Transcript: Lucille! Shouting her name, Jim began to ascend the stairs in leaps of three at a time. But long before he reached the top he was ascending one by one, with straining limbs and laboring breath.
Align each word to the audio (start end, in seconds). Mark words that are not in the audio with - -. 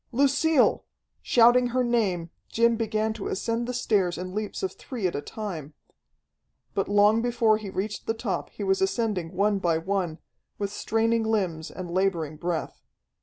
Lucille! 0.11 0.83
Shouting 1.21 1.67
her 1.67 1.83
name, 1.83 2.31
Jim 2.49 2.75
began 2.75 3.13
to 3.13 3.27
ascend 3.27 3.67
the 3.67 3.71
stairs 3.75 4.17
in 4.17 4.33
leaps 4.33 4.63
of 4.63 4.71
three 4.71 5.05
at 5.05 5.13
a 5.15 5.21
time. 5.21 5.75
But 6.73 6.89
long 6.89 7.21
before 7.21 7.59
he 7.59 7.69
reached 7.69 8.07
the 8.07 8.15
top 8.15 8.49
he 8.49 8.63
was 8.63 8.81
ascending 8.81 9.31
one 9.35 9.59
by 9.59 9.77
one, 9.77 10.17
with 10.57 10.71
straining 10.71 11.21
limbs 11.21 11.69
and 11.69 11.91
laboring 11.93 12.37
breath. 12.37 12.81